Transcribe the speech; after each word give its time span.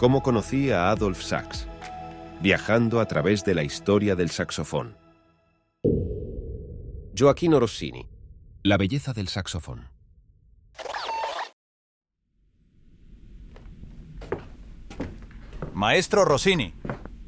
cómo 0.00 0.22
conocí 0.22 0.70
a 0.70 0.90
Adolf 0.90 1.22
Sachs, 1.22 1.66
viajando 2.40 3.00
a 3.00 3.04
través 3.04 3.44
de 3.44 3.54
la 3.54 3.64
historia 3.64 4.16
del 4.16 4.30
saxofón. 4.30 4.96
Joaquino 7.14 7.60
Rossini, 7.60 8.08
La 8.62 8.78
belleza 8.78 9.12
del 9.12 9.28
saxofón. 9.28 9.90
Maestro 15.74 16.24
Rossini, 16.24 16.72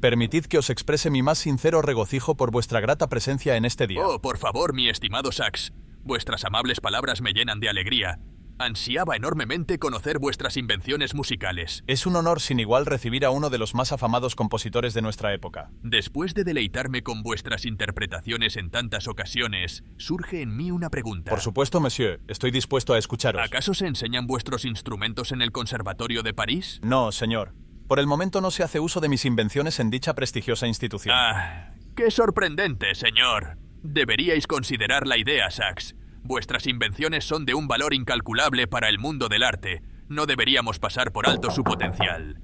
permitid 0.01 0.45
que 0.45 0.57
os 0.57 0.71
exprese 0.71 1.11
mi 1.11 1.21
más 1.21 1.37
sincero 1.37 1.83
regocijo 1.83 2.35
por 2.35 2.49
vuestra 2.49 2.79
grata 2.79 3.07
presencia 3.07 3.55
en 3.55 3.65
este 3.65 3.85
día. 3.85 4.01
Oh, 4.03 4.19
por 4.19 4.39
favor, 4.39 4.73
mi 4.73 4.89
estimado 4.89 5.31
Sax. 5.31 5.73
Vuestras 6.01 6.43
amables 6.43 6.81
palabras 6.81 7.21
me 7.21 7.33
llenan 7.33 7.59
de 7.59 7.69
alegría. 7.69 8.19
Ansiaba 8.59 9.15
enormemente 9.15 9.79
conocer 9.79 10.19
vuestras 10.19 10.57
invenciones 10.57 11.15
musicales. 11.15 11.83
Es 11.87 12.05
un 12.05 12.15
honor 12.15 12.39
sin 12.39 12.59
igual 12.59 12.85
recibir 12.85 13.25
a 13.25 13.31
uno 13.31 13.49
de 13.49 13.57
los 13.57 13.73
más 13.73 13.91
afamados 13.91 14.35
compositores 14.35 14.93
de 14.93 15.01
nuestra 15.01 15.33
época. 15.33 15.71
Después 15.81 16.33
de 16.33 16.43
deleitarme 16.43 17.01
con 17.01 17.23
vuestras 17.23 17.65
interpretaciones 17.65 18.55
en 18.55 18.69
tantas 18.69 19.07
ocasiones, 19.07 19.83
surge 19.97 20.41
en 20.41 20.55
mí 20.55 20.69
una 20.69 20.89
pregunta. 20.89 21.31
Por 21.31 21.41
supuesto, 21.41 21.79
monsieur, 21.79 22.21
estoy 22.27 22.51
dispuesto 22.51 22.93
a 22.93 22.99
escucharos. 22.99 23.41
¿Acaso 23.43 23.73
se 23.73 23.87
enseñan 23.87 24.27
vuestros 24.27 24.65
instrumentos 24.65 25.31
en 25.31 25.41
el 25.41 25.51
Conservatorio 25.51 26.21
de 26.21 26.33
París? 26.33 26.79
No, 26.83 27.11
señor. 27.11 27.53
Por 27.87 27.99
el 27.99 28.07
momento 28.07 28.39
no 28.39 28.51
se 28.51 28.63
hace 28.63 28.79
uso 28.79 29.01
de 29.01 29.09
mis 29.09 29.25
invenciones 29.25 29.79
en 29.79 29.89
dicha 29.89 30.13
prestigiosa 30.13 30.67
institución. 30.67 31.15
Ah, 31.17 31.73
qué 31.95 32.11
sorprendente, 32.11 32.95
señor. 32.95 33.57
Deberíais 33.81 34.47
considerar 34.47 35.07
la 35.07 35.17
idea, 35.17 35.51
Sax. 35.51 35.95
Vuestras 36.23 36.67
invenciones 36.67 37.25
son 37.25 37.45
de 37.45 37.53
un 37.53 37.67
valor 37.67 37.93
incalculable 37.93 38.65
para 38.65 38.87
el 38.87 38.97
mundo 38.97 39.27
del 39.27 39.43
arte. 39.43 39.81
No 40.07 40.25
deberíamos 40.25 40.79
pasar 40.79 41.11
por 41.11 41.27
alto 41.27 41.51
su 41.51 41.63
potencial. 41.63 42.39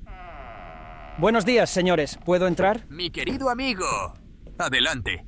Buenos 1.17 1.45
días, 1.45 1.69
señores. 1.69 2.19
¿Puedo 2.25 2.47
entrar? 2.47 2.85
Mi 2.89 3.09
querido 3.09 3.49
amigo. 3.49 4.13
Adelante. 4.57 5.25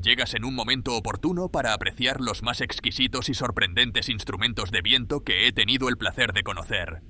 Llegas 0.00 0.34
en 0.34 0.44
un 0.44 0.54
momento 0.54 0.94
oportuno 0.94 1.48
para 1.48 1.72
apreciar 1.72 2.20
los 2.20 2.44
más 2.44 2.60
exquisitos 2.60 3.28
y 3.28 3.34
sorprendentes 3.34 4.08
instrumentos 4.08 4.70
de 4.70 4.80
viento 4.80 5.24
que 5.24 5.48
he 5.48 5.52
tenido 5.52 5.88
el 5.88 5.96
placer 5.96 6.32
de 6.32 6.44
conocer. 6.44 7.02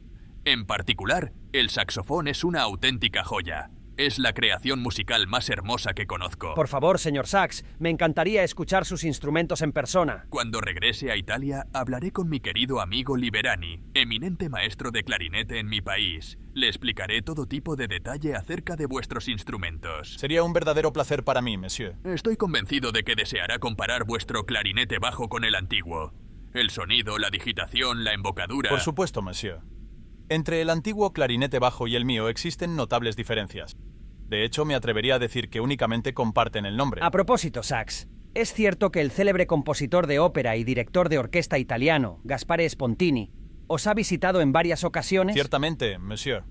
En 0.47 0.65
particular, 0.65 1.33
el 1.53 1.69
saxofón 1.69 2.29
es 2.29 2.45
una 2.45 2.63
auténtica 2.63 3.25
joya. 3.25 3.71
Es 3.99 4.21
la 4.21 4.33
creación 4.33 4.79
musical 4.79 5.27
más 5.27 5.51
hermosa 5.51 5.93
que 5.93 6.07
conozco. 6.07 6.55
Por 6.55 6.69
favor, 6.69 7.01
señor 7.01 7.27
Sachs, 7.27 7.65
me 7.81 7.91
encantaría 7.91 8.45
escuchar 8.45 8.85
sus 8.85 9.03
instrumentos 9.03 9.61
en 9.61 9.73
persona. 9.73 10.27
Cuando 10.29 10.61
regrese 10.61 11.11
a 11.11 11.17
Italia, 11.17 11.67
hablaré 11.73 12.13
con 12.13 12.29
mi 12.29 12.39
querido 12.39 12.81
amigo 12.81 13.17
Liberani, 13.17 13.81
eminente 13.95 14.49
maestro 14.51 14.93
de 14.93 15.03
clarinete 15.03 15.59
en 15.59 15.69
mi 15.69 15.81
país. 15.81 16.39
Le 16.55 16.69
explicaré 16.69 17.23
todo 17.23 17.47
tipo 17.47 17.75
de 17.75 17.89
detalle 17.89 18.37
acerca 18.37 18.77
de 18.77 18.87
vuestros 18.87 19.27
instrumentos. 19.27 20.15
Sería 20.15 20.45
un 20.45 20.53
verdadero 20.53 20.93
placer 20.93 21.25
para 21.25 21.43
mí, 21.43 21.59
monsieur. 21.59 21.97
Estoy 22.05 22.37
convencido 22.37 22.93
de 22.93 23.03
que 23.03 23.17
deseará 23.17 23.59
comparar 23.59 24.05
vuestro 24.05 24.47
clarinete 24.47 25.01
bajo 25.01 25.29
con 25.29 25.43
el 25.43 25.57
antiguo. 25.57 26.15
El 26.55 26.71
sonido, 26.71 27.19
la 27.19 27.31
digitación, 27.31 28.05
la 28.05 28.13
embocadura. 28.13 28.71
Por 28.71 28.79
supuesto, 28.79 29.23
monsieur. 29.23 29.59
Entre 30.31 30.61
el 30.61 30.69
antiguo 30.69 31.13
clarinete 31.15 31.59
bajo 31.59 31.87
y 31.87 31.97
el 31.97 32.05
mío 32.05 32.29
existen 32.29 32.77
notables 32.77 33.17
diferencias. 33.17 33.77
De 34.29 34.45
hecho, 34.45 34.67
me 34.67 34.75
atrevería 34.75 35.15
a 35.15 35.19
decir 35.19 35.49
que 35.49 35.63
únicamente 35.63 36.13
comparten 36.13 36.67
el 36.67 36.77
nombre. 36.77 37.01
A 37.03 37.11
propósito, 37.11 37.63
Sax, 37.63 38.09
¿es 38.35 38.53
cierto 38.53 38.93
que 38.93 39.01
el 39.01 39.11
célebre 39.11 39.47
compositor 39.47 40.07
de 40.07 40.19
ópera 40.19 40.57
y 40.57 40.65
director 40.65 41.09
de 41.09 41.19
orquesta 41.19 41.59
italiano, 41.59 42.21
Gaspare 42.25 42.69
Spontini, 42.69 43.33
os 43.69 43.87
ha 43.87 43.95
visitado 43.95 44.43
en 44.43 44.53
varias 44.53 44.85
ocasiones? 44.85 45.33
Ciertamente, 45.33 45.99
monsieur. 45.99 46.45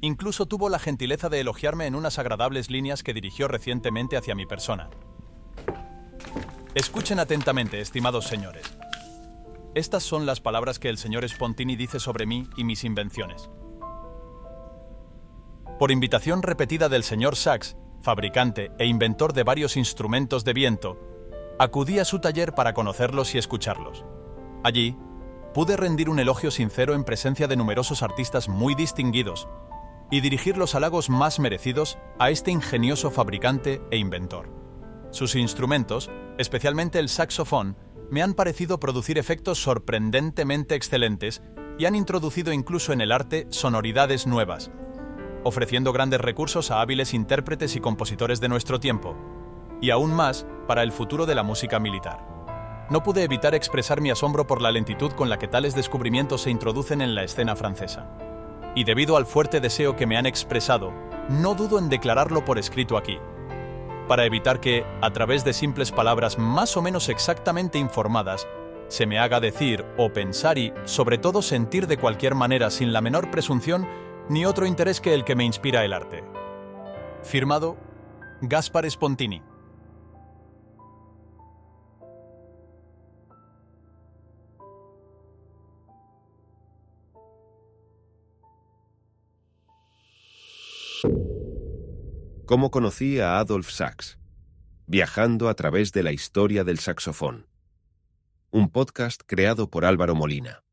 Incluso 0.00 0.46
tuvo 0.46 0.68
la 0.68 0.78
gentileza 0.78 1.28
de 1.28 1.40
elogiarme 1.40 1.86
en 1.86 1.96
unas 1.96 2.20
agradables 2.20 2.70
líneas 2.70 3.02
que 3.02 3.12
dirigió 3.12 3.48
recientemente 3.48 4.16
hacia 4.16 4.36
mi 4.36 4.46
persona. 4.46 4.88
Escuchen 6.76 7.18
atentamente, 7.18 7.80
estimados 7.80 8.26
señores. 8.26 8.76
Estas 9.76 10.04
son 10.04 10.24
las 10.24 10.40
palabras 10.40 10.78
que 10.78 10.88
el 10.88 10.96
señor 10.96 11.28
Spontini 11.28 11.76
dice 11.76 12.00
sobre 12.00 12.24
mí 12.24 12.48
y 12.56 12.64
mis 12.64 12.82
invenciones. 12.82 13.50
Por 15.78 15.90
invitación 15.90 16.42
repetida 16.42 16.88
del 16.88 17.02
señor 17.02 17.36
Sachs, 17.36 17.76
fabricante 18.00 18.72
e 18.78 18.86
inventor 18.86 19.34
de 19.34 19.42
varios 19.42 19.76
instrumentos 19.76 20.44
de 20.44 20.54
viento, 20.54 20.98
acudí 21.58 21.98
a 21.98 22.06
su 22.06 22.20
taller 22.20 22.54
para 22.54 22.72
conocerlos 22.72 23.34
y 23.34 23.38
escucharlos. 23.38 24.06
Allí, 24.64 24.96
pude 25.52 25.76
rendir 25.76 26.08
un 26.08 26.20
elogio 26.20 26.50
sincero 26.50 26.94
en 26.94 27.04
presencia 27.04 27.46
de 27.46 27.56
numerosos 27.56 28.02
artistas 28.02 28.48
muy 28.48 28.74
distinguidos 28.74 29.46
y 30.10 30.22
dirigir 30.22 30.56
los 30.56 30.74
halagos 30.74 31.10
más 31.10 31.38
merecidos 31.38 31.98
a 32.18 32.30
este 32.30 32.50
ingenioso 32.50 33.10
fabricante 33.10 33.82
e 33.90 33.98
inventor. 33.98 34.48
Sus 35.10 35.34
instrumentos, 35.34 36.10
especialmente 36.38 36.98
el 36.98 37.10
saxofón, 37.10 37.76
me 38.10 38.22
han 38.22 38.34
parecido 38.34 38.78
producir 38.78 39.18
efectos 39.18 39.58
sorprendentemente 39.62 40.74
excelentes 40.74 41.42
y 41.78 41.86
han 41.86 41.94
introducido 41.94 42.52
incluso 42.52 42.92
en 42.92 43.00
el 43.00 43.12
arte 43.12 43.46
sonoridades 43.50 44.26
nuevas, 44.26 44.70
ofreciendo 45.44 45.92
grandes 45.92 46.20
recursos 46.20 46.70
a 46.70 46.80
hábiles 46.80 47.14
intérpretes 47.14 47.76
y 47.76 47.80
compositores 47.80 48.40
de 48.40 48.48
nuestro 48.48 48.80
tiempo, 48.80 49.16
y 49.80 49.90
aún 49.90 50.14
más 50.14 50.46
para 50.66 50.82
el 50.82 50.92
futuro 50.92 51.26
de 51.26 51.34
la 51.34 51.42
música 51.42 51.78
militar. 51.78 52.36
No 52.88 53.02
pude 53.02 53.24
evitar 53.24 53.54
expresar 53.54 54.00
mi 54.00 54.10
asombro 54.10 54.46
por 54.46 54.62
la 54.62 54.70
lentitud 54.70 55.10
con 55.12 55.28
la 55.28 55.38
que 55.38 55.48
tales 55.48 55.74
descubrimientos 55.74 56.42
se 56.42 56.50
introducen 56.50 57.00
en 57.00 57.14
la 57.14 57.24
escena 57.24 57.56
francesa. 57.56 58.08
Y 58.76 58.84
debido 58.84 59.16
al 59.16 59.26
fuerte 59.26 59.60
deseo 59.60 59.96
que 59.96 60.06
me 60.06 60.16
han 60.16 60.26
expresado, 60.26 60.92
no 61.28 61.54
dudo 61.54 61.78
en 61.78 61.88
declararlo 61.88 62.44
por 62.44 62.58
escrito 62.58 62.96
aquí, 62.96 63.18
para 64.06 64.24
evitar 64.24 64.60
que, 64.60 64.84
a 65.00 65.12
través 65.12 65.44
de 65.44 65.52
simples 65.52 65.92
palabras 65.92 66.38
más 66.38 66.76
o 66.76 66.82
menos 66.82 67.08
exactamente 67.08 67.78
informadas, 67.78 68.46
se 68.88 69.06
me 69.06 69.18
haga 69.18 69.40
decir 69.40 69.84
o 69.96 70.12
pensar 70.12 70.58
y, 70.58 70.72
sobre 70.84 71.18
todo, 71.18 71.42
sentir 71.42 71.86
de 71.86 71.98
cualquier 71.98 72.34
manera 72.34 72.70
sin 72.70 72.92
la 72.92 73.00
menor 73.00 73.30
presunción 73.30 73.86
ni 74.28 74.44
otro 74.44 74.66
interés 74.66 75.00
que 75.00 75.14
el 75.14 75.24
que 75.24 75.36
me 75.36 75.44
inspira 75.44 75.84
el 75.84 75.92
arte. 75.92 76.24
Firmado 77.22 77.76
Gaspar 78.42 78.88
Spontini. 78.90 79.42
¿Cómo 92.46 92.70
conocí 92.70 93.18
a 93.18 93.40
Adolf 93.40 93.70
Sachs? 93.70 94.18
Viajando 94.86 95.48
a 95.48 95.54
través 95.54 95.90
de 95.90 96.04
la 96.04 96.12
historia 96.12 96.62
del 96.62 96.78
saxofón. 96.78 97.48
Un 98.52 98.70
podcast 98.70 99.22
creado 99.26 99.68
por 99.68 99.84
Álvaro 99.84 100.14
Molina. 100.14 100.65